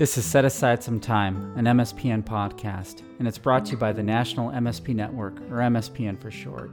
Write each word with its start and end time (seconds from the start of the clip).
This 0.00 0.16
is 0.16 0.24
Set 0.24 0.46
Aside 0.46 0.82
Some 0.82 0.98
Time, 0.98 1.52
an 1.58 1.66
MSPN 1.66 2.24
podcast, 2.24 3.02
and 3.18 3.28
it's 3.28 3.36
brought 3.36 3.66
to 3.66 3.72
you 3.72 3.76
by 3.76 3.92
the 3.92 4.02
National 4.02 4.48
MSP 4.48 4.94
Network, 4.94 5.38
or 5.50 5.58
MSPN 5.58 6.18
for 6.18 6.30
short. 6.30 6.70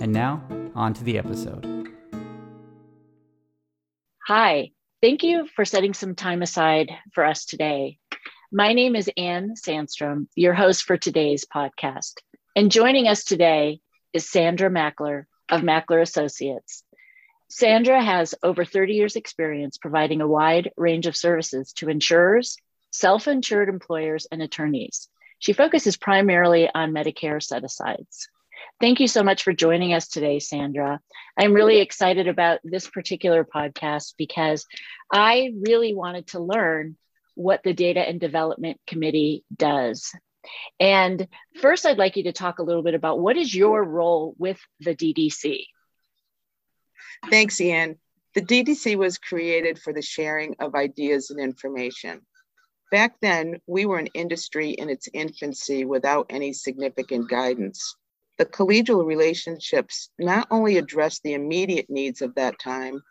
And 0.00 0.12
now, 0.12 0.44
on 0.76 0.94
to 0.94 1.02
the 1.02 1.18
episode. 1.18 1.88
Hi, 4.28 4.70
thank 5.02 5.24
you 5.24 5.48
for 5.56 5.64
setting 5.64 5.92
some 5.92 6.14
time 6.14 6.40
aside 6.40 6.88
for 7.14 7.24
us 7.24 7.46
today. 7.46 7.98
My 8.52 8.74
name 8.74 8.94
is 8.94 9.10
Ann 9.16 9.54
Sandstrom, 9.60 10.28
your 10.36 10.54
host 10.54 10.84
for 10.84 10.96
today's 10.96 11.44
podcast. 11.52 12.12
And 12.54 12.70
joining 12.70 13.08
us 13.08 13.24
today 13.24 13.80
is 14.12 14.30
Sandra 14.30 14.70
Mackler 14.70 15.24
of 15.48 15.62
Mackler 15.62 16.00
Associates. 16.00 16.82
Sandra 17.48 18.02
has 18.02 18.34
over 18.42 18.64
30 18.64 18.94
years 18.94 19.16
experience 19.16 19.78
providing 19.78 20.20
a 20.20 20.28
wide 20.28 20.72
range 20.76 21.06
of 21.06 21.16
services 21.16 21.72
to 21.74 21.88
insurers, 21.88 22.56
self-insured 22.90 23.68
employers, 23.68 24.26
and 24.30 24.42
attorneys. 24.42 25.08
She 25.38 25.52
focuses 25.52 25.96
primarily 25.96 26.68
on 26.74 26.92
Medicare 26.92 27.42
set-asides. 27.42 28.28
Thank 28.80 28.98
you 29.00 29.08
so 29.08 29.22
much 29.22 29.42
for 29.42 29.52
joining 29.52 29.92
us 29.92 30.08
today, 30.08 30.38
Sandra. 30.38 31.00
I'm 31.38 31.52
really 31.52 31.80
excited 31.80 32.28
about 32.28 32.60
this 32.64 32.88
particular 32.88 33.44
podcast 33.44 34.14
because 34.16 34.66
I 35.12 35.52
really 35.66 35.94
wanted 35.94 36.28
to 36.28 36.40
learn 36.40 36.96
what 37.34 37.62
the 37.62 37.72
Data 37.72 38.00
and 38.00 38.20
Development 38.20 38.80
Committee 38.86 39.44
does. 39.54 40.12
And 40.80 41.28
first, 41.60 41.86
I'd 41.86 41.98
like 41.98 42.16
you 42.16 42.24
to 42.24 42.32
talk 42.32 42.58
a 42.58 42.62
little 42.62 42.82
bit 42.82 42.94
about 42.94 43.20
what 43.20 43.36
is 43.36 43.54
your 43.54 43.82
role 43.82 44.34
with 44.38 44.58
the 44.80 44.94
DDC? 44.94 45.64
Thanks, 47.30 47.60
Ian. 47.60 47.98
The 48.34 48.42
DDC 48.42 48.96
was 48.96 49.18
created 49.18 49.78
for 49.78 49.92
the 49.92 50.02
sharing 50.02 50.56
of 50.58 50.74
ideas 50.74 51.30
and 51.30 51.40
information. 51.40 52.22
Back 52.90 53.14
then, 53.20 53.60
we 53.66 53.86
were 53.86 53.98
an 53.98 54.08
industry 54.14 54.70
in 54.70 54.90
its 54.90 55.08
infancy 55.12 55.84
without 55.84 56.26
any 56.30 56.52
significant 56.52 57.28
guidance. 57.28 57.96
The 58.38 58.46
collegial 58.46 59.04
relationships 59.04 60.10
not 60.18 60.48
only 60.50 60.76
addressed 60.76 61.22
the 61.22 61.34
immediate 61.34 61.86
needs 61.88 62.20
of 62.22 62.34
that 62.34 62.58
time, 62.58 63.02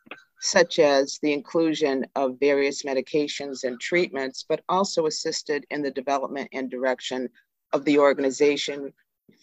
such 0.43 0.77
as 0.77 1.19
the 1.21 1.31
inclusion 1.31 2.05
of 2.15 2.37
various 2.37 2.83
medications 2.83 3.63
and 3.63 3.79
treatments, 3.79 4.43
but 4.47 4.61
also 4.67 5.05
assisted 5.05 5.65
in 5.69 5.81
the 5.81 5.89
development 5.89 6.49
and 6.51 6.69
direction 6.69 7.29
of 7.71 7.85
the 7.85 7.97
organization, 7.97 8.91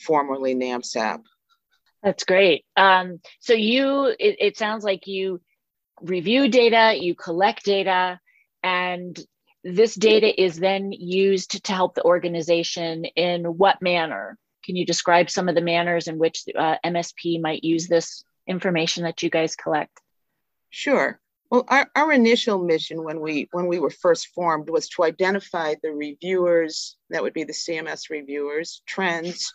formerly 0.04 0.54
NAMSAP. 0.54 1.22
That's 2.02 2.24
great. 2.24 2.66
Um, 2.76 3.20
so 3.38 3.54
you, 3.54 4.14
it, 4.18 4.36
it 4.40 4.58
sounds 4.58 4.84
like 4.84 5.06
you 5.06 5.40
review 6.02 6.48
data, 6.48 7.02
you 7.02 7.14
collect 7.14 7.64
data, 7.64 8.20
and 8.62 9.18
this 9.64 9.94
data 9.94 10.38
is 10.38 10.58
then 10.58 10.92
used 10.92 11.64
to 11.64 11.72
help 11.72 11.94
the 11.94 12.04
organization 12.04 13.06
in 13.06 13.44
what 13.44 13.80
manner? 13.80 14.36
Can 14.66 14.76
you 14.76 14.84
describe 14.84 15.30
some 15.30 15.48
of 15.48 15.54
the 15.54 15.62
manners 15.62 16.08
in 16.08 16.18
which 16.18 16.44
uh, 16.54 16.76
MSP 16.84 17.40
might 17.40 17.64
use 17.64 17.88
this 17.88 18.22
information 18.46 19.04
that 19.04 19.22
you 19.22 19.30
guys 19.30 19.56
collect? 19.56 19.98
Sure. 20.70 21.20
Well, 21.50 21.64
our, 21.66 21.90
our 21.96 22.12
initial 22.12 22.62
mission 22.62 23.02
when 23.02 23.20
we 23.20 23.48
when 23.50 23.66
we 23.66 23.80
were 23.80 23.90
first 23.90 24.28
formed 24.28 24.70
was 24.70 24.88
to 24.90 25.02
identify 25.02 25.74
the 25.82 25.90
reviewers, 25.90 26.96
that 27.10 27.22
would 27.22 27.32
be 27.32 27.42
the 27.42 27.52
CMS 27.52 28.08
reviewers, 28.08 28.82
trends, 28.86 29.52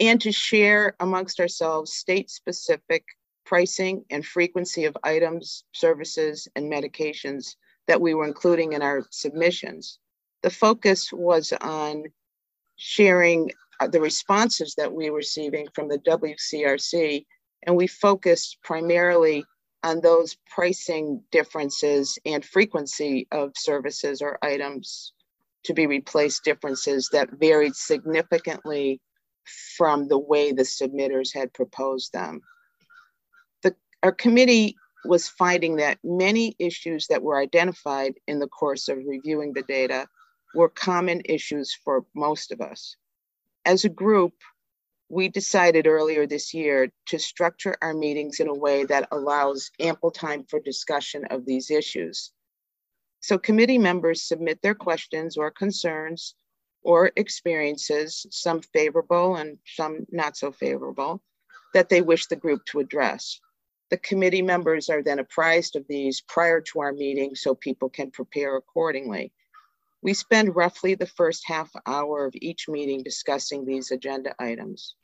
and 0.00 0.18
to 0.22 0.32
share 0.32 0.96
amongst 0.98 1.38
ourselves 1.38 1.92
state-specific 1.92 3.04
pricing 3.44 4.04
and 4.10 4.24
frequency 4.24 4.86
of 4.86 4.96
items, 5.04 5.64
services, 5.72 6.48
and 6.56 6.72
medications 6.72 7.54
that 7.86 8.00
we 8.00 8.14
were 8.14 8.26
including 8.26 8.72
in 8.72 8.80
our 8.82 9.06
submissions. 9.10 9.98
The 10.42 10.50
focus 10.50 11.12
was 11.12 11.52
on 11.60 12.04
sharing 12.76 13.52
uh, 13.80 13.88
the 13.88 14.00
responses 14.00 14.74
that 14.76 14.92
we 14.92 15.10
were 15.10 15.18
receiving 15.18 15.68
from 15.74 15.88
the 15.88 15.98
WCRC, 15.98 17.26
and 17.66 17.76
we 17.76 17.86
focused 17.86 18.58
primarily 18.64 19.44
on 19.86 20.00
those 20.00 20.36
pricing 20.50 21.22
differences 21.30 22.18
and 22.26 22.44
frequency 22.44 23.28
of 23.30 23.52
services 23.56 24.20
or 24.20 24.36
items 24.42 25.12
to 25.62 25.72
be 25.72 25.86
replaced 25.86 26.42
differences 26.42 27.08
that 27.12 27.30
varied 27.38 27.76
significantly 27.76 29.00
from 29.76 30.08
the 30.08 30.18
way 30.18 30.50
the 30.50 30.64
submitters 30.64 31.32
had 31.32 31.54
proposed 31.54 32.12
them. 32.12 32.40
The, 33.62 33.76
our 34.02 34.10
committee 34.10 34.74
was 35.04 35.28
finding 35.28 35.76
that 35.76 35.98
many 36.02 36.56
issues 36.58 37.06
that 37.06 37.22
were 37.22 37.38
identified 37.38 38.14
in 38.26 38.40
the 38.40 38.48
course 38.48 38.88
of 38.88 38.98
reviewing 39.06 39.52
the 39.52 39.62
data 39.62 40.08
were 40.52 40.68
common 40.68 41.22
issues 41.26 41.72
for 41.84 42.04
most 42.12 42.50
of 42.50 42.60
us. 42.60 42.96
As 43.64 43.84
a 43.84 43.88
group, 43.88 44.32
we 45.08 45.28
decided 45.28 45.86
earlier 45.86 46.26
this 46.26 46.52
year 46.52 46.90
to 47.06 47.18
structure 47.18 47.76
our 47.80 47.94
meetings 47.94 48.40
in 48.40 48.48
a 48.48 48.54
way 48.54 48.84
that 48.84 49.08
allows 49.12 49.70
ample 49.78 50.10
time 50.10 50.44
for 50.48 50.58
discussion 50.60 51.24
of 51.30 51.46
these 51.46 51.70
issues. 51.70 52.32
So 53.20 53.38
committee 53.38 53.78
members 53.78 54.22
submit 54.22 54.60
their 54.62 54.74
questions 54.74 55.36
or 55.36 55.50
concerns 55.50 56.34
or 56.82 57.12
experiences, 57.16 58.26
some 58.30 58.60
favorable 58.60 59.36
and 59.36 59.58
some 59.66 60.06
not 60.10 60.36
so 60.36 60.52
favorable, 60.52 61.22
that 61.74 61.88
they 61.88 62.02
wish 62.02 62.26
the 62.26 62.36
group 62.36 62.64
to 62.66 62.80
address. 62.80 63.40
The 63.90 63.98
committee 63.98 64.42
members 64.42 64.88
are 64.88 65.02
then 65.02 65.18
apprised 65.18 65.76
of 65.76 65.86
these 65.88 66.20
prior 66.20 66.60
to 66.60 66.80
our 66.80 66.92
meeting 66.92 67.34
so 67.34 67.54
people 67.54 67.88
can 67.88 68.10
prepare 68.10 68.56
accordingly. 68.56 69.32
We 70.06 70.14
spend 70.14 70.54
roughly 70.54 70.94
the 70.94 71.04
first 71.04 71.42
half 71.46 71.68
hour 71.84 72.26
of 72.26 72.34
each 72.36 72.68
meeting 72.68 73.02
discussing 73.02 73.64
these 73.64 73.90
agenda 73.90 74.36
items. 74.38 74.94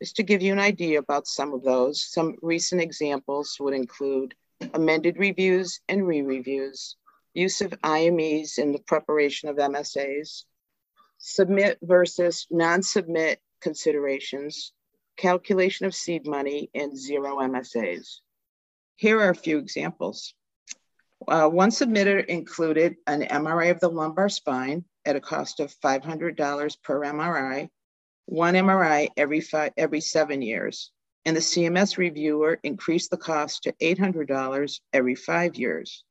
Just 0.00 0.16
to 0.16 0.22
give 0.22 0.40
you 0.40 0.50
an 0.54 0.58
idea 0.58 0.98
about 0.98 1.26
some 1.26 1.52
of 1.52 1.62
those, 1.62 2.02
some 2.02 2.36
recent 2.40 2.80
examples 2.80 3.58
would 3.60 3.74
include 3.74 4.34
amended 4.72 5.18
reviews 5.18 5.80
and 5.90 6.06
re-reviews, 6.06 6.96
use 7.34 7.60
of 7.60 7.74
IMEs 7.84 8.56
in 8.56 8.72
the 8.72 8.78
preparation 8.78 9.50
of 9.50 9.56
MSAs, 9.56 10.44
submit 11.18 11.78
versus 11.82 12.46
non-submit 12.50 13.42
considerations, 13.60 14.72
calculation 15.18 15.84
of 15.84 15.94
seed 15.94 16.26
money, 16.26 16.70
and 16.74 16.96
zero 16.96 17.40
MSAs. 17.40 18.20
Here 18.96 19.20
are 19.20 19.28
a 19.28 19.34
few 19.34 19.58
examples. 19.58 20.32
Uh, 21.28 21.48
one 21.48 21.70
submitter 21.70 22.24
included 22.24 22.96
an 23.06 23.22
MRI 23.22 23.70
of 23.70 23.80
the 23.80 23.88
lumbar 23.88 24.28
spine 24.28 24.84
at 25.04 25.16
a 25.16 25.20
cost 25.20 25.60
of 25.60 25.74
$500 25.80 26.82
per 26.82 27.00
MRI, 27.00 27.68
one 28.26 28.54
MRI 28.54 29.08
every, 29.16 29.40
five, 29.40 29.72
every 29.76 30.00
seven 30.00 30.40
years. 30.40 30.92
And 31.26 31.36
the 31.36 31.40
CMS 31.40 31.98
reviewer 31.98 32.58
increased 32.62 33.10
the 33.10 33.18
cost 33.18 33.64
to 33.64 33.72
$800 33.82 34.80
every 34.92 35.14
five 35.14 35.56
years. 35.56 36.04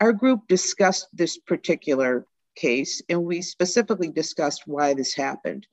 Our 0.00 0.12
group 0.12 0.46
discussed 0.46 1.08
this 1.12 1.38
particular 1.38 2.24
case 2.54 3.02
and 3.08 3.24
we 3.24 3.42
specifically 3.42 4.10
discussed 4.10 4.62
why 4.66 4.94
this 4.94 5.14
happened. 5.14 5.66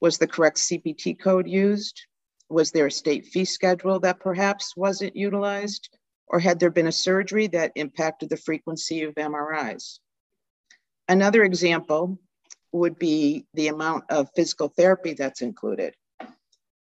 Was 0.00 0.18
the 0.18 0.28
correct 0.28 0.58
CPT 0.58 1.18
code 1.18 1.48
used? 1.48 2.00
Was 2.48 2.70
there 2.70 2.86
a 2.86 2.92
state 2.92 3.26
fee 3.26 3.44
schedule 3.44 3.98
that 4.00 4.20
perhaps 4.20 4.76
wasn't 4.76 5.16
utilized? 5.16 5.88
Or 6.28 6.40
had 6.40 6.58
there 6.58 6.70
been 6.70 6.86
a 6.86 6.92
surgery 6.92 7.46
that 7.48 7.72
impacted 7.76 8.28
the 8.28 8.36
frequency 8.36 9.02
of 9.02 9.14
MRIs? 9.14 9.98
Another 11.08 11.44
example 11.44 12.18
would 12.72 12.98
be 12.98 13.46
the 13.54 13.68
amount 13.68 14.04
of 14.10 14.28
physical 14.34 14.68
therapy 14.68 15.14
that's 15.14 15.42
included. 15.42 15.94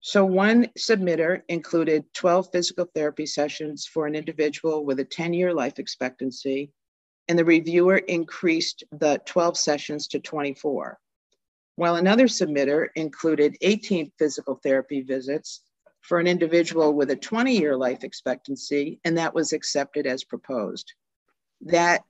So 0.00 0.24
one 0.24 0.68
submitter 0.78 1.42
included 1.48 2.04
12 2.14 2.48
physical 2.52 2.88
therapy 2.94 3.26
sessions 3.26 3.86
for 3.86 4.06
an 4.06 4.14
individual 4.14 4.84
with 4.84 5.00
a 5.00 5.04
10-year 5.04 5.52
life 5.52 5.78
expectancy, 5.78 6.72
and 7.28 7.38
the 7.38 7.44
reviewer 7.44 7.98
increased 7.98 8.84
the 8.92 9.20
12 9.26 9.56
sessions 9.56 10.06
to 10.08 10.20
24. 10.20 10.98
While 11.76 11.96
another 11.96 12.26
submitter 12.26 12.88
included 12.96 13.56
18 13.60 14.10
physical 14.18 14.56
therapy 14.62 15.02
visits 15.02 15.62
for 16.00 16.18
an 16.18 16.26
individual 16.26 16.94
with 16.94 17.10
a 17.10 17.16
20 17.16 17.56
year 17.56 17.76
life 17.76 18.04
expectancy, 18.04 19.00
and 19.04 19.18
that 19.18 19.34
was 19.34 19.52
accepted 19.52 20.06
as 20.06 20.24
proposed. 20.24 20.92
That 21.62 22.02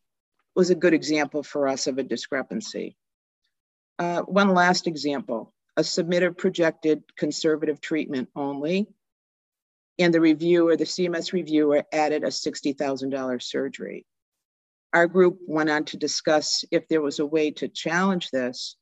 was 0.54 0.70
a 0.70 0.74
good 0.74 0.94
example 0.94 1.42
for 1.42 1.68
us 1.68 1.86
of 1.86 1.98
a 1.98 2.02
discrepancy. 2.02 2.96
Uh, 3.98 4.22
one 4.22 4.54
last 4.54 4.86
example 4.86 5.52
a 5.76 5.82
submitter 5.82 6.36
projected 6.36 7.04
conservative 7.16 7.80
treatment 7.80 8.28
only, 8.34 8.88
and 9.96 10.12
the 10.12 10.20
reviewer, 10.20 10.76
the 10.76 10.82
CMS 10.82 11.32
reviewer, 11.32 11.84
added 11.92 12.24
a 12.24 12.28
$60,000 12.28 13.42
surgery. 13.42 14.04
Our 14.92 15.06
group 15.06 15.38
went 15.46 15.70
on 15.70 15.84
to 15.86 15.96
discuss 15.96 16.64
if 16.72 16.88
there 16.88 17.00
was 17.00 17.20
a 17.20 17.26
way 17.26 17.52
to 17.52 17.68
challenge 17.68 18.30
this 18.30 18.74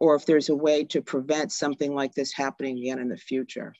or 0.00 0.16
if 0.16 0.26
there's 0.26 0.48
a 0.48 0.56
way 0.56 0.84
to 0.86 1.02
prevent 1.02 1.52
something 1.52 1.94
like 1.94 2.14
this 2.14 2.32
happening 2.32 2.78
again 2.78 2.98
in 2.98 3.08
the 3.08 3.16
future. 3.16 3.74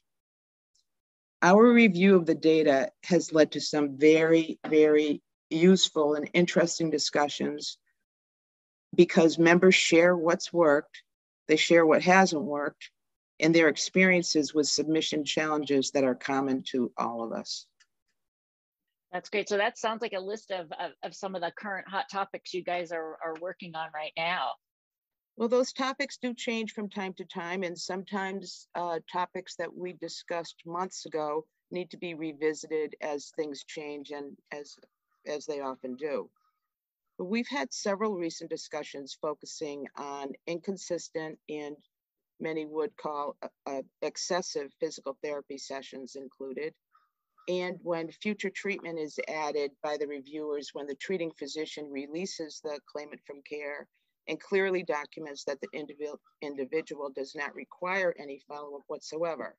Our 1.45 1.71
review 1.71 2.17
of 2.17 2.25
the 2.25 2.35
data 2.35 2.91
has 3.05 3.35
led 3.35 3.53
to 3.53 3.61
some 3.61 3.99
very, 3.99 4.59
very 4.67 5.21
useful 5.51 6.15
and 6.15 6.31
interesting 6.33 6.89
discussions 6.89 7.77
because 8.97 9.39
members 9.39 9.75
share 9.75 10.17
what's 10.17 10.55
worked, 10.55 11.03
they 11.47 11.57
share 11.57 11.85
what 11.85 12.01
hasn't 12.01 12.43
worked, 12.43 12.91
and 13.41 13.55
their 13.55 13.69
experiences 13.69 14.55
with 14.55 14.67
submission 14.67 15.23
challenges 15.23 15.91
that 15.91 16.05
are 16.05 16.15
common 16.15 16.63
to 16.71 16.91
all 16.97 17.23
of 17.23 17.33
us. 17.33 17.67
That's 19.13 19.29
great. 19.29 19.51
So 19.51 19.59
that 19.59 19.77
sounds 19.77 20.01
like 20.01 20.15
a 20.15 20.21
list 20.21 20.51
of, 20.51 20.73
of, 20.73 20.93
of, 21.03 21.15
some 21.15 21.35
of 21.35 21.43
the 21.43 21.53
current 21.57 21.87
hot 21.87 22.07
topics 22.11 22.55
you 22.55 22.65
guys 22.65 22.91
are, 22.91 23.19
are 23.23 23.35
working 23.39 23.75
on 23.77 23.89
right 23.95 24.13
now. 24.17 24.53
Well, 25.37 25.49
those 25.49 25.73
topics 25.73 26.17
do 26.17 26.33
change 26.33 26.73
from 26.73 26.89
time 26.89 27.13
to 27.15 27.25
time, 27.25 27.65
and 27.65 27.77
sometimes 27.79 28.69
uh, 28.77 29.01
topics 29.11 29.57
that 29.57 29.75
we 29.75 29.93
discussed 29.95 30.63
months 30.65 31.07
ago 31.07 31.45
need 31.73 31.91
to 31.91 31.97
be 31.97 32.15
revisited 32.15 32.95
as 33.01 33.31
things 33.31 33.65
change 33.65 34.13
and 34.13 34.37
as, 34.53 34.79
as 35.27 35.45
they 35.47 35.61
often 35.61 35.97
do. 35.97 36.31
But 37.19 37.27
we've 37.27 37.49
had 37.49 37.73
several 37.73 38.15
recent 38.15 38.51
discussions 38.51 39.19
focusing 39.21 39.87
on 39.97 40.35
inconsistent 40.47 41.39
and 41.49 41.77
many 42.41 42.65
would 42.67 42.97
call 42.97 43.37
uh, 43.43 43.49
uh, 43.67 43.83
excessive 44.03 44.73
physical 44.81 45.19
therapy 45.23 45.59
sessions 45.59 46.17
included. 46.17 46.75
And 47.49 47.79
when 47.83 48.11
future 48.11 48.51
treatment 48.51 48.99
is 49.01 49.19
added 49.29 49.73
by 49.83 49.97
the 49.97 50.07
reviewers, 50.07 50.71
when 50.73 50.87
the 50.87 50.95
treating 50.95 51.33
physician 51.33 51.91
releases 51.91 52.61
the 52.63 52.81
claimant 52.87 53.21
from 53.27 53.43
care 53.43 53.89
and 54.29 54.41
clearly 54.41 54.83
documents 54.83 55.45
that 55.45 55.61
the 55.61 55.69
individual, 55.73 56.21
individual 56.43 57.11
does 57.15 57.35
not 57.35 57.55
require 57.55 58.15
any 58.19 58.41
follow-up 58.49 58.83
whatsoever. 58.87 59.57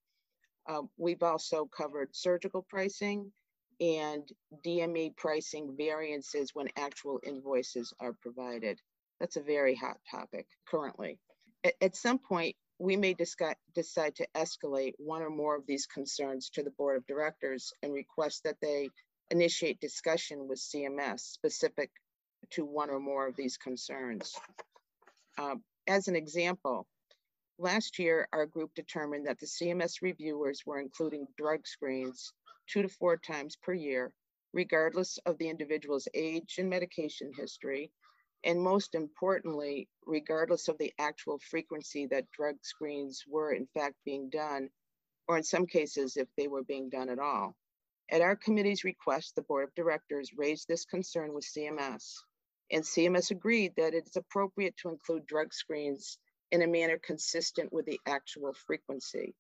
Uh, 0.68 0.82
we've 0.98 1.24
also 1.24 1.70
covered 1.76 2.10
surgical 2.12 2.66
pricing 2.70 3.32
and 3.80 4.28
DME 4.66 5.16
pricing 5.18 5.76
variances 5.78 6.52
when 6.54 6.70
actual 6.78 7.20
invoices 7.26 7.94
are 8.00 8.14
provided. 8.22 8.80
That's 9.20 9.36
a 9.36 9.42
very 9.42 9.76
hot 9.76 9.98
topic 10.10 10.48
currently. 10.68 11.20
At, 11.64 11.74
at 11.82 11.96
some 11.96 12.18
point, 12.20 12.56
we 12.80 12.98
may 12.98 13.14
decide 13.14 14.16
to 14.16 14.28
escalate 14.36 14.94
one 14.98 15.22
or 15.22 15.30
more 15.30 15.56
of 15.56 15.66
these 15.66 15.86
concerns 15.86 16.50
to 16.52 16.64
the 16.64 16.72
board 16.72 16.98
of 16.98 17.08
directors 17.08 17.72
and 17.84 17.94
request 17.94 18.44
that 18.44 18.58
they 18.62 18.90
initiate 19.32 19.80
discussion 19.80 20.48
with 20.48 20.60
CMS 20.60 21.22
specific 21.22 21.90
to 22.52 22.66
one 22.66 22.90
or 22.90 23.00
more 23.00 23.28
of 23.28 23.36
these 23.36 23.58
concerns. 23.58 24.36
Uh, 25.38 25.56
as 25.88 26.08
an 26.08 26.16
example, 26.16 26.88
last 27.58 28.00
year, 28.00 28.28
our 28.34 28.46
group 28.46 28.72
determined 28.76 29.28
that 29.28 29.40
the 29.40 29.46
CMS 29.46 30.02
reviewers 30.02 30.62
were 30.66 30.80
including 30.80 31.28
drug 31.38 31.68
screens 31.68 32.34
two 32.68 32.82
to 32.82 32.90
four 32.90 33.18
times 33.18 33.56
per 33.62 33.74
year, 33.74 34.12
regardless 34.54 35.18
of 35.26 35.38
the 35.38 35.50
individual's 35.50 36.08
age 36.14 36.56
and 36.58 36.70
medication 36.70 37.32
history, 37.36 37.92
and 38.44 38.62
most 38.62 38.96
importantly, 38.96 39.88
regardless 40.06 40.68
of 40.68 40.78
the 40.78 40.94
actual 41.00 41.40
frequency 41.40 42.06
that 42.08 42.32
drug 42.32 42.56
screens 42.64 43.24
were 43.28 43.52
in 43.52 43.68
fact 43.74 43.96
being 44.06 44.30
done, 44.30 44.70
or 45.28 45.38
in 45.38 45.44
some 45.44 45.66
cases, 45.66 46.18
if 46.18 46.28
they 46.38 46.48
were 46.48 46.64
being 46.64 46.90
done 46.90 47.10
at 47.10 47.20
all. 47.20 47.56
At 48.12 48.22
our 48.22 48.36
committee's 48.36 48.84
request, 48.84 49.36
the 49.36 49.42
board 49.42 49.64
of 49.64 49.74
directors 49.74 50.32
raised 50.38 50.68
this 50.68 50.86
concern 50.86 51.34
with 51.34 51.44
CMS, 51.44 52.14
and 52.72 52.84
CMS 52.84 53.32
agreed 53.32 53.74
that 53.78 53.94
it's 53.94 54.16
appropriate 54.16 54.76
to 54.78 54.90
include 54.90 55.26
drug 55.28 55.54
screens 55.54 56.18
in 56.52 56.62
a 56.62 56.68
manner 56.68 57.00
consistent 57.04 57.72
with 57.72 57.86
the 57.86 58.00
actual 58.06 58.54
frequency. 58.66 59.36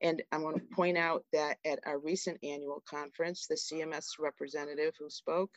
And 0.00 0.22
I'm 0.30 0.42
going 0.42 0.58
to 0.58 0.74
point 0.74 0.96
out 0.96 1.24
that 1.32 1.58
at 1.64 1.80
our 1.84 1.98
recent 1.98 2.38
annual 2.42 2.82
conference, 2.88 3.46
the 3.46 3.56
CMS 3.56 4.18
representative 4.18 4.94
who 4.98 5.10
spoke 5.10 5.50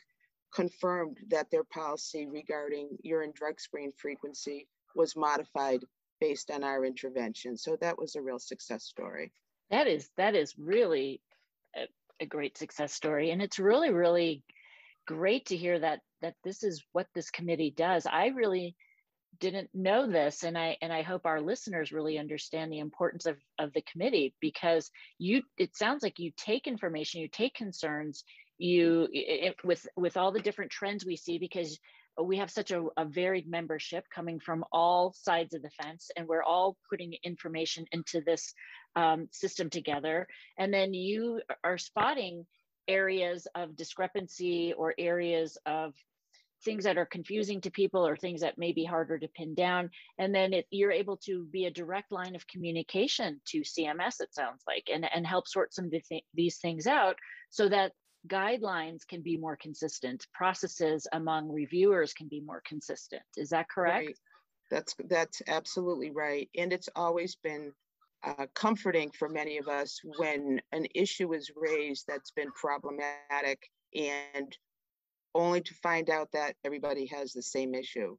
confirmed 0.54 1.18
that 1.28 1.50
their 1.50 1.64
policy 1.64 2.26
regarding 2.26 2.88
urine 3.02 3.32
drug 3.34 3.60
screen 3.60 3.92
frequency 3.96 4.66
was 4.94 5.16
modified 5.16 5.80
based 6.20 6.50
on 6.50 6.62
our 6.62 6.84
intervention. 6.84 7.56
So 7.56 7.76
that 7.80 7.98
was 7.98 8.14
a 8.14 8.22
real 8.22 8.38
success 8.38 8.84
story. 8.84 9.32
That 9.70 9.86
is 9.86 10.10
that 10.16 10.34
is 10.34 10.54
really 10.58 11.20
a, 11.74 11.86
a 12.20 12.26
great 12.26 12.58
success 12.58 12.92
story, 12.92 13.30
and 13.30 13.40
it's 13.40 13.58
really 13.58 13.90
really 13.90 14.42
great 15.06 15.46
to 15.46 15.56
hear 15.56 15.78
that 15.78 16.00
that 16.20 16.34
this 16.44 16.62
is 16.62 16.84
what 16.92 17.06
this 17.14 17.30
committee 17.30 17.72
does. 17.76 18.06
I 18.06 18.26
really 18.28 18.76
didn't 19.40 19.70
know 19.74 20.06
this 20.06 20.44
and 20.44 20.58
i 20.58 20.76
and 20.82 20.92
i 20.92 21.02
hope 21.02 21.24
our 21.24 21.40
listeners 21.40 21.90
really 21.90 22.18
understand 22.18 22.70
the 22.70 22.78
importance 22.78 23.26
of 23.26 23.36
of 23.58 23.72
the 23.72 23.82
committee 23.90 24.34
because 24.40 24.90
you 25.18 25.42
it 25.56 25.74
sounds 25.76 26.02
like 26.02 26.18
you 26.18 26.30
take 26.36 26.66
information 26.66 27.20
you 27.20 27.28
take 27.28 27.54
concerns 27.54 28.24
you 28.58 29.08
it, 29.10 29.56
with 29.64 29.86
with 29.96 30.16
all 30.16 30.32
the 30.32 30.40
different 30.40 30.70
trends 30.70 31.04
we 31.04 31.16
see 31.16 31.38
because 31.38 31.78
we 32.22 32.36
have 32.36 32.50
such 32.50 32.70
a, 32.70 32.84
a, 32.98 33.06
varied 33.06 33.48
membership 33.48 34.04
coming 34.14 34.38
from 34.38 34.64
all 34.70 35.14
sides 35.16 35.54
of 35.54 35.62
the 35.62 35.70
fence 35.70 36.10
and 36.14 36.28
we're 36.28 36.42
all 36.42 36.76
putting 36.90 37.14
information 37.24 37.86
into 37.90 38.20
this 38.20 38.52
um, 38.96 39.28
system 39.32 39.70
together 39.70 40.28
and 40.58 40.74
then 40.74 40.92
you 40.92 41.40
are 41.64 41.78
spotting 41.78 42.44
areas 42.88 43.46
of 43.54 43.76
discrepancy 43.76 44.72
or 44.72 44.94
areas 44.98 45.58
of 45.66 45.94
things 46.64 46.84
that 46.84 46.96
are 46.96 47.06
confusing 47.06 47.60
to 47.60 47.70
people 47.70 48.06
or 48.06 48.16
things 48.16 48.40
that 48.40 48.58
may 48.58 48.72
be 48.72 48.84
harder 48.84 49.18
to 49.18 49.28
pin 49.28 49.54
down. 49.54 49.90
And 50.18 50.34
then 50.34 50.52
it, 50.52 50.66
you're 50.70 50.92
able 50.92 51.16
to 51.18 51.44
be 51.46 51.66
a 51.66 51.70
direct 51.70 52.12
line 52.12 52.36
of 52.36 52.46
communication 52.46 53.40
to 53.46 53.62
cms 53.62 54.20
it 54.20 54.32
sounds 54.32 54.62
like 54.66 54.88
and, 54.92 55.08
and 55.12 55.26
help 55.26 55.48
sort 55.48 55.74
some 55.74 55.86
of 55.86 55.92
these 56.34 56.58
things 56.58 56.86
out 56.86 57.16
so 57.50 57.68
that 57.68 57.92
guidelines 58.28 59.06
can 59.06 59.22
be 59.22 59.36
more 59.36 59.56
consistent. 59.56 60.26
Processes 60.32 61.06
among 61.12 61.50
reviewers 61.50 62.12
can 62.12 62.28
be 62.28 62.40
more 62.40 62.62
consistent. 62.66 63.22
Is 63.36 63.50
that 63.50 63.68
correct? 63.68 64.06
Right. 64.06 64.16
that's 64.70 64.94
that's 65.08 65.42
absolutely 65.48 66.10
right. 66.10 66.48
And 66.56 66.72
it's 66.72 66.88
always 66.94 67.36
been 67.36 67.72
uh, 68.24 68.46
comforting 68.54 69.10
for 69.10 69.28
many 69.28 69.58
of 69.58 69.68
us 69.68 70.00
when 70.18 70.60
an 70.72 70.86
issue 70.94 71.32
is 71.32 71.50
raised 71.56 72.04
that's 72.06 72.30
been 72.30 72.50
problematic 72.52 73.58
and 73.94 74.56
only 75.34 75.60
to 75.60 75.74
find 75.74 76.10
out 76.10 76.28
that 76.32 76.54
everybody 76.64 77.06
has 77.06 77.32
the 77.32 77.42
same 77.42 77.74
issue 77.74 78.16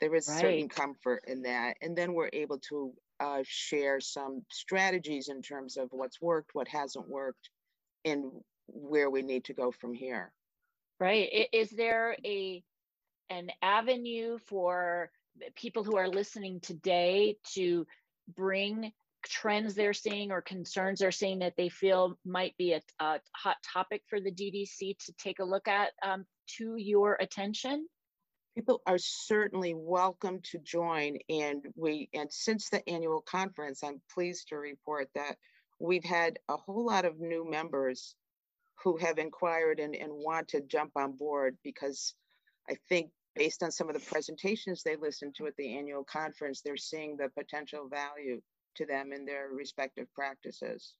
there 0.00 0.14
is 0.14 0.28
right. 0.28 0.40
certain 0.40 0.68
comfort 0.68 1.22
in 1.26 1.42
that 1.42 1.76
and 1.82 1.96
then 1.96 2.14
we're 2.14 2.30
able 2.32 2.58
to 2.58 2.92
uh, 3.20 3.42
share 3.44 3.98
some 4.00 4.42
strategies 4.50 5.28
in 5.28 5.40
terms 5.40 5.76
of 5.76 5.88
what's 5.90 6.20
worked 6.20 6.54
what 6.54 6.68
hasn't 6.68 7.08
worked 7.08 7.48
and 8.04 8.24
where 8.68 9.10
we 9.10 9.22
need 9.22 9.44
to 9.44 9.54
go 9.54 9.70
from 9.70 9.94
here. 9.94 10.32
Right. 10.98 11.48
Is 11.52 11.70
there 11.70 12.16
a 12.24 12.62
an 13.28 13.50
avenue 13.60 14.38
for 14.46 15.10
people 15.56 15.84
who 15.84 15.96
are 15.96 16.08
listening 16.08 16.60
today 16.60 17.36
to 17.54 17.86
bring 18.34 18.92
trends 19.24 19.74
they're 19.74 19.92
seeing 19.92 20.30
or 20.30 20.40
concerns 20.40 21.00
they're 21.00 21.10
seeing 21.10 21.40
that 21.40 21.56
they 21.56 21.68
feel 21.68 22.18
might 22.24 22.56
be 22.56 22.72
a, 22.72 22.80
a 23.00 23.20
hot 23.34 23.56
topic 23.62 24.02
for 24.08 24.20
the 24.20 24.30
DDC 24.30 24.96
to 24.98 25.12
take 25.18 25.40
a 25.40 25.44
look 25.44 25.68
at 25.68 25.90
um, 26.02 26.24
to 26.58 26.76
your 26.76 27.16
attention? 27.20 27.86
People 28.54 28.80
are 28.86 28.98
certainly 28.98 29.74
welcome 29.74 30.40
to 30.44 30.58
join, 30.58 31.18
and 31.28 31.62
we 31.74 32.08
and 32.14 32.32
since 32.32 32.70
the 32.70 32.88
annual 32.88 33.20
conference, 33.20 33.82
I'm 33.84 34.00
pleased 34.14 34.48
to 34.48 34.56
report 34.56 35.08
that 35.14 35.36
we've 35.78 36.04
had 36.04 36.38
a 36.48 36.56
whole 36.56 36.86
lot 36.86 37.04
of 37.04 37.20
new 37.20 37.48
members 37.48 38.14
who 38.82 38.96
have 38.96 39.18
inquired 39.18 39.78
and, 39.80 39.94
and 39.94 40.10
want 40.10 40.48
to 40.48 40.60
jump 40.62 40.92
on 40.96 41.12
board 41.12 41.56
because 41.62 42.14
I 42.68 42.76
think 42.88 43.10
based 43.36 43.62
on 43.62 43.70
some 43.70 43.88
of 43.88 43.94
the 43.94 44.00
presentations 44.00 44.82
they 44.82 44.96
listened 44.96 45.34
to 45.36 45.46
at 45.46 45.56
the 45.56 45.76
annual 45.76 46.04
conference, 46.04 46.62
they're 46.62 46.76
seeing 46.76 47.16
the 47.16 47.28
potential 47.38 47.88
value 47.88 48.40
to 48.76 48.86
them 48.86 49.12
in 49.12 49.24
their 49.24 49.48
respective 49.48 50.06
practices. 50.14 50.94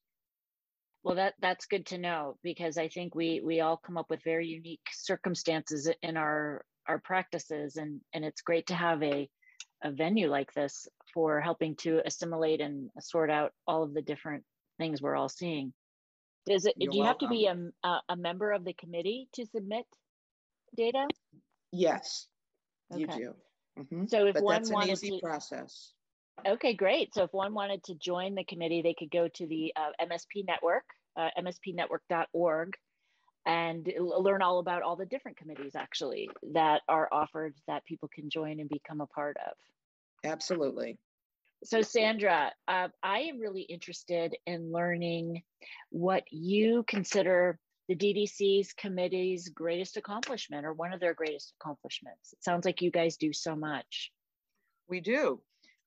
Well, 1.03 1.15
that 1.15 1.35
that's 1.39 1.67
good 1.67 1.85
to 1.87 1.97
know 1.97 2.37
because 2.43 2.77
I 2.77 2.89
think 2.89 3.15
we 3.15 3.41
we 3.43 3.61
all 3.61 3.77
come 3.77 3.97
up 3.97 4.09
with 4.09 4.23
very 4.23 4.47
unique 4.47 4.81
circumstances 4.91 5.89
in 6.01 6.17
our 6.17 6.65
our 6.87 6.99
practices, 6.99 7.77
and 7.77 8.01
and 8.13 8.25
it's 8.25 8.41
great 8.41 8.67
to 8.67 8.75
have 8.75 9.01
a 9.03 9.29
a 9.83 9.91
venue 9.91 10.29
like 10.29 10.51
this 10.53 10.87
for 11.13 11.39
helping 11.39 11.75
to 11.77 12.01
assimilate 12.05 12.61
and 12.61 12.89
sort 12.99 13.29
out 13.29 13.51
all 13.67 13.83
of 13.83 13.93
the 13.93 14.01
different 14.01 14.43
things 14.79 15.01
we're 15.01 15.15
all 15.15 15.29
seeing. 15.29 15.71
Does 16.47 16.65
it, 16.65 16.75
You're 16.77 16.91
do 16.91 16.97
you 16.97 17.03
welcome. 17.03 17.27
have 17.27 17.29
to 17.29 17.35
be 17.35 17.71
a, 17.83 17.99
a 18.09 18.15
member 18.15 18.51
of 18.51 18.63
the 18.63 18.73
committee 18.73 19.27
to 19.33 19.45
submit 19.45 19.85
data? 20.75 21.07
Yes, 21.71 22.27
okay. 22.91 23.01
you 23.01 23.07
do. 23.07 23.33
Mm-hmm. 23.79 24.05
So 24.07 24.27
if 24.27 24.35
but 24.35 24.43
one 24.43 24.55
that's 24.55 24.69
an 24.69 24.89
easy 24.89 25.11
to, 25.11 25.19
process. 25.21 25.93
Okay, 26.45 26.73
great. 26.73 27.13
So 27.13 27.23
if 27.23 27.33
one 27.33 27.53
wanted 27.53 27.83
to 27.85 27.95
join 27.95 28.35
the 28.35 28.43
committee, 28.43 28.81
they 28.81 28.95
could 28.97 29.11
go 29.11 29.27
to 29.27 29.47
the 29.47 29.73
uh, 29.75 30.05
MSP 30.05 30.45
network, 30.47 30.83
uh, 31.15 31.29
mspnetwork.org, 31.39 32.73
and 33.45 33.91
learn 33.97 34.41
all 34.41 34.59
about 34.59 34.83
all 34.83 34.95
the 34.95 35.05
different 35.05 35.37
committees 35.37 35.73
actually 35.75 36.29
that 36.53 36.81
are 36.87 37.07
offered 37.11 37.55
that 37.67 37.85
people 37.85 38.09
can 38.13 38.29
join 38.29 38.59
and 38.59 38.69
become 38.69 39.01
a 39.01 39.07
part 39.07 39.37
of. 39.37 39.53
Absolutely. 40.29 40.97
So, 41.63 41.81
Sandra, 41.81 42.51
uh, 42.67 42.89
I 43.01 43.19
am 43.19 43.39
really 43.39 43.63
interested 43.63 44.35
in 44.45 44.71
learning 44.71 45.41
what 45.89 46.23
you 46.29 46.83
consider 46.87 47.57
the 47.87 47.95
DDC's 47.95 48.73
committee's 48.73 49.49
greatest 49.49 49.97
accomplishment 49.97 50.65
or 50.65 50.73
one 50.73 50.93
of 50.93 50.99
their 50.99 51.13
greatest 51.13 51.53
accomplishments. 51.59 52.33
It 52.33 52.43
sounds 52.43 52.65
like 52.65 52.81
you 52.81 52.91
guys 52.91 53.17
do 53.17 53.31
so 53.31 53.55
much. 53.55 54.11
We 54.89 54.99
do. 54.99 55.41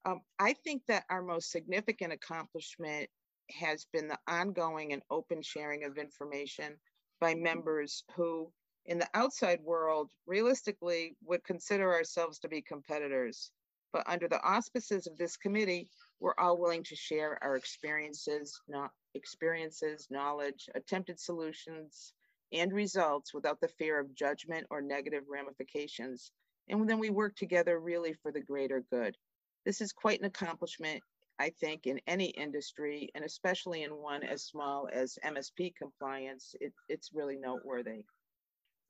Um, 0.07 0.23
I 0.38 0.54
think 0.54 0.83
that 0.88 1.04
our 1.11 1.23
most 1.23 1.50
significant 1.50 2.12
accomplishment 2.12 3.09
has 3.50 3.87
been 3.92 4.09
the 4.09 4.19
ongoing 4.26 4.92
and 4.92 5.02
open 5.11 5.42
sharing 5.42 5.85
of 5.85 5.99
information 5.99 6.76
by 7.21 7.35
members 7.35 8.04
who, 8.14 8.50
in 8.87 8.99
the 8.99 9.09
outside 9.12 9.61
world, 9.62 10.11
realistically 10.26 11.16
would 11.25 11.45
consider 11.45 11.92
ourselves 11.92 12.38
to 12.38 12.49
be 12.49 12.62
competitors. 12.62 13.50
But 13.92 14.04
under 14.07 14.28
the 14.28 14.42
auspices 14.42 15.07
of 15.07 15.19
this 15.19 15.37
committee, 15.37 15.90
we're 16.21 16.35
all 16.39 16.59
willing 16.59 16.85
to 16.85 16.97
share 16.97 17.43
our 17.43 17.57
experiences, 17.57 18.61
not 18.69 18.91
experiences, 19.15 20.07
knowledge, 20.11 20.69
attempted 20.75 21.19
solutions, 21.19 22.12
and 22.53 22.73
results 22.73 23.33
without 23.33 23.61
the 23.61 23.69
fear 23.69 23.99
of 23.99 24.15
judgment 24.15 24.67
or 24.71 24.83
negative 24.83 25.25
ramifications. 25.29 26.31
And 26.69 26.89
then 26.89 26.99
we 26.99 27.11
work 27.11 27.37
together 27.37 27.81
really 27.81 28.12
for 28.12 28.33
the 28.33 28.41
greater 28.41 28.85
good. 28.91 29.17
This 29.65 29.81
is 29.81 29.93
quite 29.93 30.21
an 30.21 30.27
accomplishment, 30.27 31.03
I 31.39 31.50
think, 31.61 31.87
in 31.87 32.00
any 32.07 32.27
industry, 32.27 33.11
and 33.15 33.25
especially 33.25 33.83
in 33.83 33.91
one 33.91 34.23
as 34.23 34.45
small 34.45 34.89
as 34.93 35.19
MSP 35.25 35.75
compliance, 35.77 36.55
it, 36.61 36.73
it's 36.89 37.11
really 37.12 37.37
noteworthy 37.37 38.05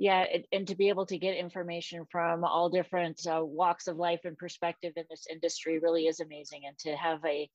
yeah 0.01 0.23
it, 0.23 0.47
and 0.51 0.67
to 0.67 0.75
be 0.75 0.89
able 0.89 1.05
to 1.05 1.19
get 1.19 1.37
information 1.37 2.07
from 2.11 2.43
all 2.43 2.71
different 2.71 3.21
uh, 3.27 3.45
walks 3.45 3.87
of 3.87 3.99
life 3.99 4.21
and 4.25 4.39
perspective 4.39 4.95
in 4.97 5.05
this 5.11 5.27
industry 5.31 5.79
really 5.79 6.07
is 6.07 6.21
amazing 6.21 6.63
and 6.67 6.77
to 6.79 6.97
have 6.97 7.23
a, 7.27 7.49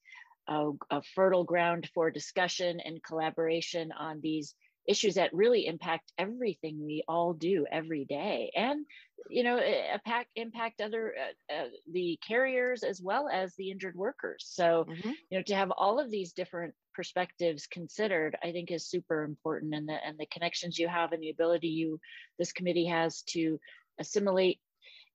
a, 0.47 0.69
a 0.91 1.01
fertile 1.15 1.43
ground 1.43 1.89
for 1.95 2.11
discussion 2.11 2.79
and 2.85 3.03
collaboration 3.03 3.91
on 3.97 4.19
these 4.21 4.53
issues 4.87 5.15
that 5.15 5.33
really 5.33 5.65
impact 5.65 6.11
everything 6.17 6.83
we 6.83 7.03
all 7.07 7.33
do 7.33 7.65
every 7.71 8.05
day 8.05 8.51
and 8.55 8.85
you 9.29 9.43
know 9.43 9.59
impact 9.93 10.29
impact 10.35 10.81
other 10.81 11.15
uh, 11.19 11.53
uh, 11.53 11.67
the 11.91 12.19
carriers 12.25 12.83
as 12.83 13.01
well 13.01 13.27
as 13.27 13.53
the 13.55 13.71
injured 13.71 13.95
workers 13.95 14.45
so 14.47 14.85
mm-hmm. 14.87 15.09
you 15.29 15.37
know 15.37 15.41
to 15.41 15.55
have 15.55 15.71
all 15.71 15.99
of 15.99 16.11
these 16.11 16.33
different 16.33 16.73
perspectives 16.93 17.67
considered 17.67 18.37
i 18.43 18.51
think 18.51 18.71
is 18.71 18.87
super 18.87 19.23
important 19.23 19.73
and 19.73 19.87
the 19.87 19.97
and 20.05 20.17
the 20.19 20.27
connections 20.27 20.77
you 20.77 20.87
have 20.87 21.11
and 21.11 21.21
the 21.21 21.29
ability 21.31 21.69
you 21.69 21.99
this 22.37 22.51
committee 22.51 22.85
has 22.85 23.21
to 23.23 23.59
assimilate 23.99 24.59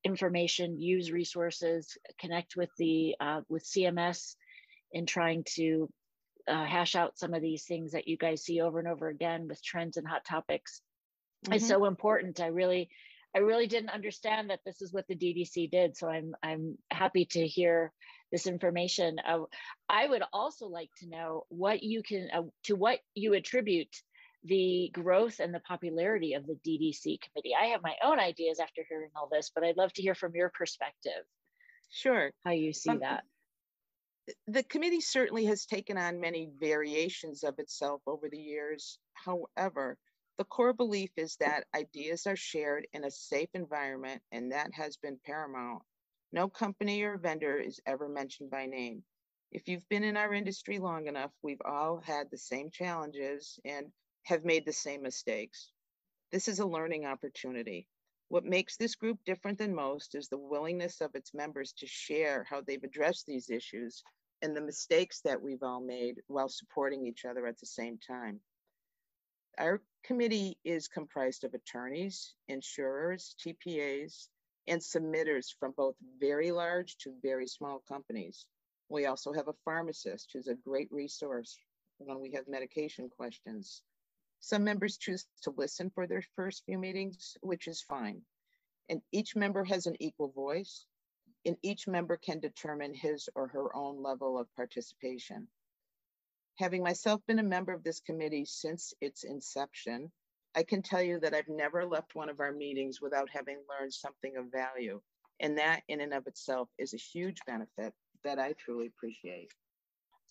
information 0.03 0.81
use 0.81 1.13
resources 1.13 1.97
connect 2.19 2.57
with 2.57 2.71
the 2.79 3.15
uh, 3.21 3.41
with 3.49 3.65
cms 3.65 4.35
in 4.93 5.07
trying 5.07 5.45
to 5.47 5.89
uh, 6.49 6.65
hash 6.65 6.95
out 6.95 7.19
some 7.19 7.35
of 7.35 7.43
these 7.43 7.65
things 7.65 7.93
that 7.93 8.09
you 8.09 8.17
guys 8.17 8.43
see 8.43 8.61
over 8.61 8.79
and 8.79 8.89
over 8.89 9.09
again 9.09 9.49
with 9.49 9.63
trends 9.63 9.97
and 9.97 10.07
hot 10.07 10.25
topics 10.25 10.83
mm-hmm. 11.45 11.55
is 11.55 11.67
so 11.67 11.85
important. 11.85 12.41
I 12.41 12.49
really, 12.49 12.91
I 13.35 13.41
really 13.41 13.67
didn't 13.67 13.91
understand 13.91 14.51
that 14.51 14.61
this 14.65 14.83
is 14.83 14.93
what 14.93 15.07
the 15.09 15.17
DDC 15.17 15.71
did. 15.71 15.97
So 15.97 16.09
I'm, 16.09 16.35
I'm 16.43 16.79
happy 16.91 17.27
to 17.27 17.47
hear 17.47 17.93
this 18.33 18.47
information. 18.47 19.19
Uh, 19.27 19.41
I 19.89 20.07
would 20.07 20.23
also 20.33 20.67
like 20.67 20.91
to 20.99 21.09
know 21.09 21.45
what 21.49 21.83
you 21.83 22.03
can, 22.03 22.29
uh, 22.33 22.43
to 22.65 22.75
what 22.75 23.01
you 23.15 23.35
attribute 23.35 23.95
the 24.45 24.91
growth 24.95 25.39
and 25.39 25.55
the 25.55 25.61
popularity 25.61 26.33
of 26.33 26.47
the 26.47 26.59
DDC 26.67 27.21
committee. 27.21 27.53
I 27.61 27.67
have 27.67 27.83
my 27.83 27.95
own 28.03 28.19
ideas 28.19 28.59
after 28.59 28.83
hearing 28.89 29.11
all 29.15 29.29
this, 29.31 29.51
but 29.55 29.65
I'd 29.65 29.77
love 29.77 29.93
to 29.95 30.03
hear 30.03 30.15
from 30.15 30.35
your 30.35 30.49
perspective. 30.49 31.25
Sure. 31.91 32.31
How 32.45 32.53
you 32.53 32.73
see 32.73 32.97
that 32.97 33.25
the 34.47 34.63
committee 34.65 35.01
certainly 35.01 35.45
has 35.47 35.67
taken 35.67 35.97
on 35.97 36.21
many 36.21 36.51
variations 36.59 37.43
of 37.43 37.59
itself 37.59 38.03
over 38.07 38.29
the 38.29 38.39
years. 38.39 38.99
However, 39.15 39.99
the 40.39 40.45
core 40.45 40.73
belief 40.73 41.11
is 41.17 41.37
that 41.37 41.67
ideas 41.75 42.27
are 42.27 42.37
shared 42.37 42.87
in 42.93 43.05
a 43.05 43.11
safe 43.11 43.51
environment, 43.55 44.23
and 44.33 44.53
that 44.53 44.73
has 44.75 44.97
been 44.97 45.19
paramount. 45.25 45.83
No 46.33 46.49
company 46.49 47.03
or 47.03 47.19
vendor 47.19 47.59
is 47.59 47.81
ever 47.87 48.09
mentioned 48.09 48.51
by 48.51 48.67
name. 48.67 49.03
If 49.53 49.69
you've 49.69 49.89
been 49.89 50.05
in 50.05 50.17
our 50.17 50.33
industry 50.33 50.79
long 50.79 51.09
enough, 51.09 51.33
we've 51.43 51.63
all 51.65 52.01
had 52.01 52.31
the 52.31 52.39
same 52.39 52.71
challenges 52.71 53.59
and 53.65 53.93
have 54.23 54.45
made 54.45 54.65
the 54.65 54.73
same 54.73 55.03
mistakes. 55.03 55.73
This 56.31 56.47
is 56.47 56.61
a 56.61 56.67
learning 56.67 57.05
opportunity. 57.05 57.89
What 58.31 58.45
makes 58.45 58.77
this 58.77 58.95
group 58.95 59.19
different 59.27 59.59
than 59.59 59.75
most 59.75 60.15
is 60.15 60.29
the 60.29 60.39
willingness 60.39 61.01
of 61.01 61.17
its 61.17 61.35
members 61.35 61.73
to 61.79 61.87
share 61.89 62.45
how 62.49 62.61
they've 62.61 62.85
addressed 62.85 63.27
these 63.27 63.51
issues 63.51 64.05
and 64.41 64.57
the 64.57 64.61
mistakes 64.61 65.21
that 65.23 65.43
we've 65.43 65.65
all 65.65 65.81
made 65.81 66.23
while 66.29 66.49
supporting 66.49 67.05
each 67.05 67.25
other 67.25 67.45
at 67.49 67.59
the 67.59 67.67
same 67.67 67.99
time. 67.99 68.41
Our 69.59 69.83
committee 70.05 70.57
is 70.65 70.87
comprised 70.87 71.43
of 71.43 71.55
attorneys, 71.55 72.37
insurers, 72.47 73.35
TPAs, 73.45 74.29
and 74.69 74.81
submitters 74.81 75.49
from 75.59 75.73
both 75.77 75.97
very 76.21 76.53
large 76.53 76.99
to 76.99 77.13
very 77.23 77.49
small 77.49 77.83
companies. 77.89 78.47
We 78.89 79.07
also 79.07 79.33
have 79.33 79.49
a 79.49 79.59
pharmacist 79.65 80.31
who's 80.33 80.47
a 80.47 80.55
great 80.55 80.89
resource 80.93 81.59
when 81.99 82.21
we 82.21 82.31
have 82.37 82.47
medication 82.47 83.09
questions. 83.09 83.83
Some 84.41 84.65
members 84.65 84.97
choose 84.97 85.27
to 85.43 85.51
listen 85.51 85.91
for 85.91 86.07
their 86.07 86.23
first 86.35 86.65
few 86.65 86.79
meetings, 86.79 87.37
which 87.43 87.69
is 87.69 87.83
fine. 87.83 88.23
And 88.89 89.03
each 89.13 89.37
member 89.37 89.65
has 89.65 89.87
an 89.87 89.97
equal 90.01 90.29
voice, 90.33 90.87
and 91.45 91.57
each 91.63 91.87
member 91.87 92.17
can 92.17 92.41
determine 92.41 92.95
his 92.95 93.29
or 93.35 93.49
her 93.49 93.75
own 93.77 94.03
level 94.03 94.39
of 94.39 94.55
participation. 94.57 95.49
Having 96.57 96.83
myself 96.83 97.25
been 97.27 97.39
a 97.39 97.45
member 97.45 97.73
of 97.73 97.85
this 97.85 98.01
committee 98.01 98.45
since 98.45 98.93
its 99.01 99.25
inception, 99.25 100.11
I 100.55 100.63
can 100.65 100.83
tell 100.83 101.03
you 101.03 101.21
that 101.21 101.35
I've 101.35 101.49
never 101.49 101.87
left 101.87 102.15
one 102.15 102.29
of 102.29 102.41
our 102.41 102.53
meetings 102.53 103.01
without 103.01 103.31
having 103.31 103.59
learned 103.69 103.95
something 103.95 104.37
of 104.37 104.51
value. 104.51 105.01
And 105.39 105.57
that 105.59 105.83
in 105.89 106.01
and 106.01 106.13
of 106.13 106.27
itself 106.27 106.69
is 106.79 106.93
a 106.93 106.99
huge 106.99 107.39
benefit 107.47 107.95
that 108.25 108.39
I 108.39 108.53
truly 108.55 108.87
appreciate. 108.89 109.53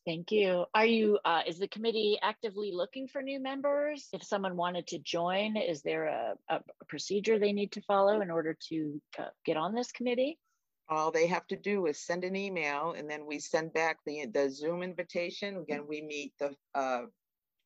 Thank 0.06 0.32
you. 0.32 0.66
Are 0.74 0.86
you, 0.86 1.20
uh, 1.26 1.42
is 1.46 1.60
the 1.60 1.68
committee 1.68 2.18
actively 2.22 2.72
looking 2.72 3.08
for 3.08 3.22
new 3.22 3.40
members? 3.40 4.08
If 4.14 4.24
someone 4.24 4.56
wanted 4.56 4.88
to 4.88 5.00
join, 5.00 5.58
is 5.58 5.82
there 5.82 6.06
a, 6.06 6.36
a 6.50 6.62
procedure 6.88 7.38
they 7.38 7.52
need 7.52 7.74
to 7.74 7.82
follow 7.82 8.22
in 8.22 8.32
order 8.32 8.58
to 8.70 9.02
uh, 9.20 9.26
get 9.46 9.58
on 9.58 9.76
this 9.76 9.92
committee? 9.92 10.40
All 10.88 11.12
they 11.12 11.28
have 11.28 11.46
to 11.48 11.58
do 11.58 11.86
is 11.86 12.00
send 12.00 12.24
an 12.24 12.36
email 12.36 12.96
and 12.98 13.10
then 13.10 13.26
we 13.28 13.40
send 13.40 13.74
back 13.74 13.98
the, 14.06 14.26
the 14.34 14.50
Zoom 14.50 14.84
invitation. 14.84 15.58
Again, 15.58 15.86
we 15.88 16.02
meet 16.02 16.34
the 16.40 16.56
uh, 16.74 17.02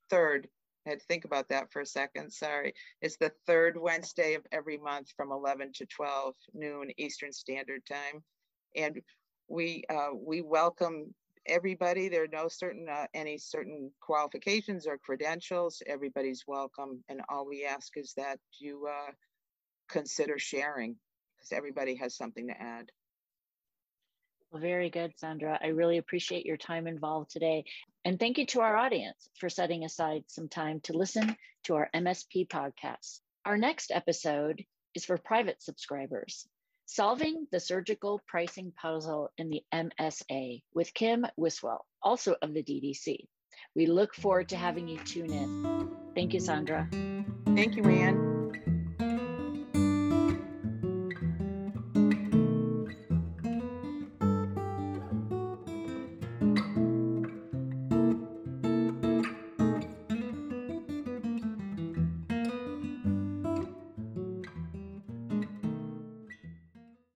third, 0.09 0.47
I 0.85 0.89
had 0.89 0.99
to 0.99 1.05
think 1.05 1.23
about 1.23 1.47
that 1.49 1.71
for 1.71 1.81
a 1.81 1.85
second, 1.85 2.33
sorry. 2.33 2.73
It's 3.01 3.15
the 3.17 3.31
third 3.47 3.77
Wednesday 3.77 4.33
of 4.33 4.41
every 4.51 4.77
month 4.77 5.07
from 5.15 5.31
11 5.31 5.71
to 5.75 5.85
12 5.85 6.33
noon 6.53 6.89
Eastern 6.97 7.31
Standard 7.31 7.85
Time. 7.85 8.23
And 8.75 8.99
we, 9.47 9.83
uh, 9.89 10.09
we 10.13 10.41
welcome 10.41 11.13
everybody. 11.45 12.09
There 12.09 12.23
are 12.23 12.27
no 12.27 12.47
certain 12.47 12.87
uh, 12.89 13.07
any 13.13 13.37
certain 13.37 13.91
qualifications 14.01 14.87
or 14.87 14.97
credentials. 14.97 15.81
Everybody's 15.85 16.43
welcome, 16.47 17.03
and 17.09 17.21
all 17.29 17.47
we 17.47 17.65
ask 17.65 17.95
is 17.97 18.13
that 18.17 18.39
you 18.59 18.87
uh, 18.87 19.11
consider 19.89 20.39
sharing 20.39 20.95
because 21.35 21.51
everybody 21.51 21.95
has 21.95 22.15
something 22.15 22.47
to 22.47 22.61
add. 22.61 22.91
Very 24.53 24.89
good, 24.91 25.17
Sandra. 25.17 25.57
I 25.61 25.67
really 25.67 25.97
appreciate 25.97 26.45
your 26.45 26.57
time 26.57 26.85
involved 26.85 27.31
today. 27.31 27.65
And 28.05 28.19
thank 28.19 28.37
you 28.37 28.45
to 28.47 28.61
our 28.61 28.75
audience 28.75 29.29
for 29.39 29.49
setting 29.49 29.83
aside 29.83 30.25
some 30.27 30.47
time 30.47 30.79
to 30.81 30.93
listen 30.93 31.35
to 31.63 31.75
our 31.75 31.89
MSP 31.95 32.47
podcast. 32.47 33.19
Our 33.45 33.57
next 33.57 33.91
episode 33.91 34.63
is 34.93 35.05
for 35.05 35.17
private 35.17 35.61
subscribers. 35.61 36.47
Solving 36.85 37.47
the 37.51 37.59
Surgical 37.59 38.21
Pricing 38.27 38.73
Puzzle 38.79 39.29
in 39.37 39.49
the 39.49 39.63
MSA 39.73 40.61
with 40.73 40.93
Kim 40.93 41.25
Wiswell, 41.37 41.85
also 42.01 42.35
of 42.41 42.53
the 42.53 42.63
DDC. 42.63 43.17
We 43.75 43.85
look 43.85 44.13
forward 44.15 44.49
to 44.49 44.57
having 44.57 44.87
you 44.87 44.97
tune 44.99 45.31
in. 45.31 45.91
Thank 46.15 46.33
you, 46.33 46.39
Sandra. 46.39 46.87
Thank 47.45 47.75
you, 47.75 47.83
Ann. 47.83 48.32